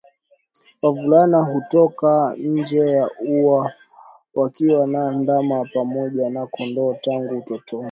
[0.81, 3.73] wavulana hutoka nje ya uwa
[4.35, 7.79] wakiwa na ndama pamoja na kondoo tangu utotoni